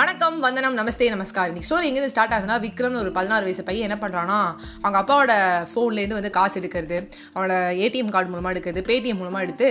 [0.00, 1.48] வணக்கம் வந்தனம் நமஸ்தே நமஸ்கார்.
[1.50, 4.36] இன்னைக்கு ஸ்டோரி எங்கேருந்து ஸ்டார்ட் ஆகுதுன்னா விக்ரம்னு ஒரு பதினாறு வயசு பையன் என்ன பண்ணுறான்னா
[4.84, 5.32] அவங்க அப்பாவோட
[5.70, 6.98] ஃபோன்லேருந்து வந்து காசு எடுக்கிறது
[7.34, 7.54] அவனோட
[7.86, 9.68] ஏடிஎம் கார்டு மூலமாக எடுக்கிறது பேடிஎம் மூலமாக எடுத்து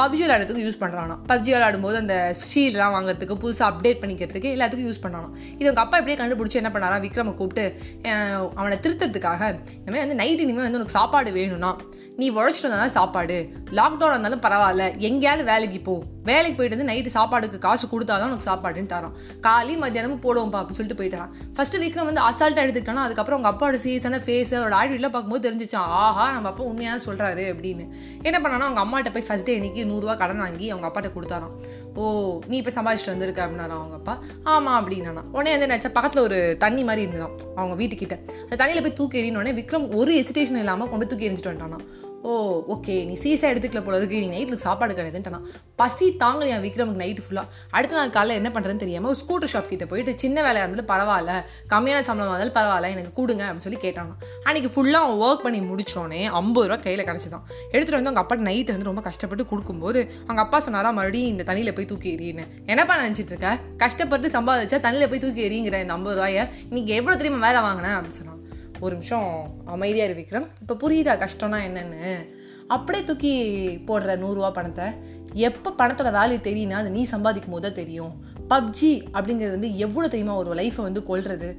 [0.00, 5.30] பப்ஜி விளையாடுறதுக்கு யூஸ் பண்ணுறானா பப்ஜி விளையாடும்போது அந்த ஸ்டீல்லாம் வாங்குறதுக்கு புதுசாக அப்டேட் பண்ணிக்கிறதுக்கு எல்லாத்துக்கும் யூஸ் பண்ணானா
[5.58, 7.64] இது அவங்க அப்பா எப்படியே கண்டுபிடிச்சி என்ன பண்ணாரா விக்ரமை கூப்பிட்டு
[8.60, 9.42] அவனை திருத்தத்துக்காக
[9.78, 11.72] இந்த மாதிரி வந்து நைட் இனிமேல் வந்து உனக்கு சாப்பாடு வேணும்னா
[12.20, 13.36] நீ உழைச்சிட்டு வந்தாலும் சாப்பாடு.
[13.76, 15.94] லாக்டவுன் இருந்தாலும் பரவாயில்ல எங்கேயாவது வேலைக்கு போ.
[16.28, 19.14] வேலைக்கு போயிட்டு வந்து நைட்டு சாப்பாடுக்கு காசு கொடுத்தாதான் உனக்கு சாப்பாடுன்ட்டாரான்
[19.46, 21.30] காலி மத்தியானமும் போடுவோம்ப்பா அப்படின்னு சொல்லிட்டு போயிட்டான்.
[21.56, 25.88] ஃபர்ஸ்ட் விக்ரம் வந்து அசால்ட்டாக எடுத்துக்கிட்டானா அதுக்கப்புறம் அவங்க அப்பாவோட சீரியஸான ஃபேஸ் அவரோட ஆட்டிடியூட்லாம் பார்க்கும்போது தெரிஞ்சிச்சான்.
[26.02, 27.86] ஆஹா நம்ம அப்பா உண்மையாக சொல்கிறாரு அப்படின்னு.
[28.28, 31.56] என்ன பண்ணானா அவங்க அம்மாட்ட போய் ஃபர்ஸ்ட் டே இன்னைக்கு நூறுரூவா கடன் வாங்கி அவங்க அப்பாட்ட கொடுத்தாராம்.
[31.96, 32.04] ஓ
[32.50, 34.16] நீ இப்போ சம்பாதிச்சுட்டு வந்திருக்க அப்படின்னாரா அவங்க அப்பா.
[34.54, 38.18] ஆமாம் அப்படின்னா உடனே வந்து நினச்சா பக்கத்தில் ஒரு தண்ணி மாதிரி இருந்தான் அவங்க வீட்டுக்கிட்ட.
[38.44, 41.80] அந்த தண்ணியில் போய் தூக்கி எறினோடனே விக்ரம் ஒரு எசிடேஷன் இல்லாமல் கொண்டு தூக்கி எரிஞ்சிட்டு வந்துட்டானா
[42.24, 42.32] ஓ
[42.68, 45.40] ஓகே நீ சீசா எடுத்துக்கல போலதுக்கு நீ நைட்டுக்கு சாப்பாடு கிடையாதுன்ட்டானா.
[45.76, 49.86] பசி தாங்கலையா விக்ரமுக்கு நைட்டு ஃபுல்லாக அடுத்த நாள் காலையில் என்ன பண்ணுறதுன்னு தெரியாமல் ஒரு ஸ்கூட்டர் ஷாப் கிட்டே
[49.86, 51.30] போயிட்டு சின்ன வேலையாக இருந்தாலும் பரவாயில்ல
[51.72, 54.14] கம்மியான சம்பளமாக இருந்தாலும் பரவாயில்ல எனக்கு கொடுங்க அப்படின்னு சொல்லி கேட்டானா.
[54.44, 57.44] அன்னைக்கு ஃபுல்லாக அவன் ஒர்க் பண்ணி முடிச்சோடனே ஐம்பது ரூபா கையில் கிடச்சிதான்.
[57.72, 61.74] எடுத்துகிட்டு வந்து அவங்க அப்பா நைட்டு வந்து ரொம்ப கஷ்டப்பட்டு கொடுக்கும்போது அவங்க அப்பா சொன்னாரா மறுபடியும் இந்த தண்ணியில்
[61.74, 63.58] போய் தூக்கி எறியுன்னு என்னப்பா நினச்சிட்டு இருக்க?
[63.76, 68.18] கஷ்டப்பட்டு சம்பாதிச்சா தண்ணியில் போய் தூக்கி எறிங்கிற இந்த ஐம்பது ரூபாயை இன்னைக்கு எவ்வளோ தெரியுமா வேலை வாங்கினேன் அப்படின்னு
[68.20, 68.40] சொன்னான்.
[68.82, 69.26] ஒரு நிமிஷம்
[69.74, 70.46] அமைதியாக இரு விக்ரம்.
[70.62, 72.12] இப்போ புரியுதா கஷ்டம்னா என்னன்னு?
[72.74, 73.32] அப்படியே தூக்கி
[73.88, 74.86] போடுற நூறுரூவா பணத்தை.
[75.48, 78.12] எப்போ பணத்தோட வேல்யூ தெரியும்னா அது நீ சம்பாதிக்கும் போது தான் தெரியும்.
[78.52, 81.50] பப்ஜி அப்படிங்கிறது வந்து எவ்வளோ தெரியுமா ஒரு லைஃப்பை வந்து கொள்வது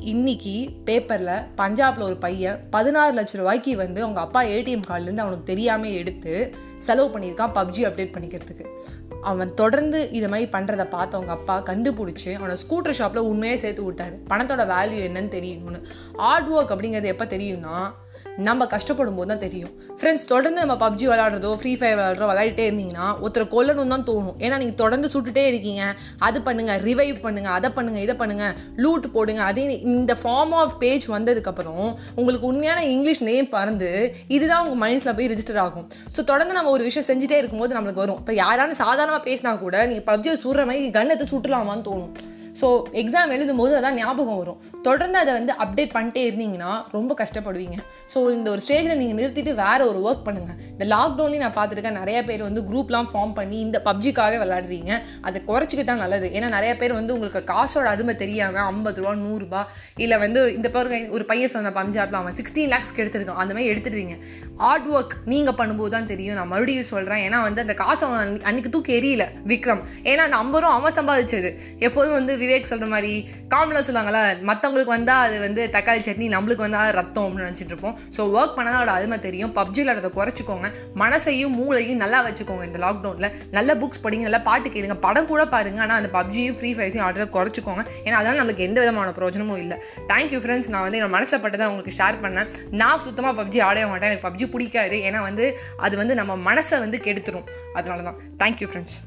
[0.00, 5.90] இன்னைக்கு பேப்பரில் பஞ்சாப்ல ஒரு பையன் பதினாறு லட்ச ரூபாய்க்கு வந்து அவங்க அப்பா ஏடிஎம் கார்டுலேருந்து அவனுக்கு தெரியாமல்
[5.90, 8.66] எடுத்து செலவு பண்ணியிருக்கான் பப்ஜி அப்டேட் பண்ணிக்கிறதுக்கு.
[9.20, 14.16] அவன் தொடர்ந்து இது மாதிரி பண்ணுறத பார்த்து அவங்க அப்பா கண்டுபிடிச்சி அவனை ஸ்கூட்டர் ஷாப்பில் உண்மையே சேர்த்து விட்டாரு.
[14.30, 15.82] பணத்தோட வேல்யூ என்னன்னு தெரியணும்னு.
[16.16, 17.90] ஹார்ட் ஒர்க் அப்படிங்கிறது எப்போ தெரியும்னா
[18.46, 19.72] நம்ம கஷ்டப்படும் போது தான் தெரியும்.
[19.98, 24.36] ஃப்ரெண்ட்ஸ் தொடர்ந்து நம்ம பப்ஜி விளாடுறதோ ஃப்ரீ ஃபயர் விளையாடுறதோ விளையாடிட்டே இருந்தீங்கன்னா ஒருத்தரை கொல்லணும் தான் தோணும்.
[24.44, 25.82] ஏன்னா நீங்கள் தொடர்ந்து சுட்டுட்டே இருக்கீங்க.
[26.28, 28.46] அது பண்ணுங்க ரிவைவ் பண்ணுங்க அதை பண்ணுங்க இதை பண்ணுங்க
[28.84, 29.42] லூட் போடுங்க.
[29.50, 29.64] அதே
[29.96, 31.86] இந்த ஃபார்ம் ஆஃப் பேஜ் வந்ததுக்கப்புறம்
[32.18, 33.90] உங்களுக்கு உண்மையான இங்கிலீஷ் நேம் பறந்து
[34.36, 35.86] இதுதான் உங்கள் மைண்ட்ஸில் போய் ரிஜிஸ்டர் ஆகும்.
[36.14, 38.20] ஸோ தொடர்ந்து நம்ம ஒரு விஷயம் செஞ்சுட்டே இருக்கும்போது நம்மளுக்கு வரும்.
[38.22, 42.12] இப்போ யாராலும் சாதாரணமாக பேசினா கூட நீங்கள் பப்ஜியை சுடுற மாதிரி கன்னத்தை சுட்டுலாமான்னு தோணும்.
[42.60, 44.60] ஸோ எக்ஸாம் எழுதும் போது அதான் ஞாபகம் வரும்.
[44.82, 47.78] தொடர்ந்து அதை வந்து அப்டேட் பண்ணிட்டே இருந்தீங்கன்னா ரொம்ப கஷ்டப்படுவீங்க.
[48.14, 52.24] ஸோ இந்த ஒரு ஸ்டேஜில் நீங்கள் நிறுத்திட்டு வேற ஒரு ஒர்க் பண்ணுங்கள் இந்த லாக்டவுன்லேயும் நான் பார்த்துருக்கேன் நிறைய
[52.24, 56.28] பேர் வந்து குரூப்லாம் ஃபார்ம் பண்ணி இந்த பப்ஜிக்காகவே விளாடுறீங்க அதை குறைச்சிக்கிட்டா நல்லது.
[56.28, 59.66] ஏன்னா நிறைய பேர் வந்து உங்களுக்கு காசோட அருமை தெரியாமல் ஐம்பது ரூபா நூறுரூபா
[59.96, 63.34] இல்லை வந்து இந்த பாருங்க ஒரு பையன் சொன்ன பஞ்சாப்ல அவன் சிக்ஸ்டீன் லேக்ஸ்க்கு எடுத்துருக்கான்.
[63.34, 64.18] அந்த மாதிரி எடுத்துடுறீங்க.
[64.56, 66.34] ஹார்ட் ஒர்க் நீங்கள் பண்ணும்போது தான் தெரியும்.
[66.34, 69.84] நான் மறுபடியும் சொல்கிறேன் ஏன்னா வந்து அந்த காசை அவன் அன்னைக்கு- அன்னைக்கு தூக்கி எரியல விக்ரம்.
[70.02, 71.58] ஏன்னா அந்த ஐம்பது ரூபா அவன் சம்பாதிச்சது.
[71.78, 73.12] எப்போதும் வந்து விவேக் சொல்கிற மாதிரி
[73.54, 74.20] காமெடியில் சொல்லுவாங்கல்ல
[74.50, 77.96] மற்றவங்களுக்கு வந்தால் அது வந்து தக்காளி சட்னி நம்மளுக்கு வந்தால் ரத்தம் அப்படின்னு நினச்சிட்டு இருப்போம்.
[78.16, 79.52] ஸோ ஒர்க் பண்ணால் அதோட அருமை தெரியும்.
[79.58, 80.68] பப்ஜியில் அதை குறைச்சிக்கோங்க.
[81.02, 84.96] மனசையும் மூளையும் நல்லா வச்சுக்கோங்க இந்த லாக்டவுனில் நல்ல புக்ஸ் படிங்க நல்லா பாட்டு கேளுங்க.
[85.06, 87.84] படம் கூட பாருங்க ஆனால் அந்த பப்ஜியும் ஃப்ரீ ஃபயர்ஸையும் ஆர்டர் குறைச்சிக்கோங்க.
[88.06, 89.78] ஏன்னா அதனால் நம்மளுக்கு எந்த விதமான பிரயோஜனமும் இல்லை.
[90.12, 92.50] தேங்க்யூ ஃப்ரெண்ட்ஸ் நான் வந்து என்னோட மனசில் பட்டதை உங்களுக்கு ஷேர் பண்ணேன்.
[92.82, 94.10] நான் சுத்தமாக பப்ஜி ஆடவே மாட்டேன்.
[94.12, 94.98] எனக்கு பப்ஜி பிடிக்காது.
[95.10, 95.46] ஏன்னா வந்து
[95.86, 97.48] அது வந்து நம்ம மனசை வந்து கெடுத்துரும்.
[97.78, 98.98] அதனால தான் தேங்க்யூ ஃப்ரெண்ட்ஸ்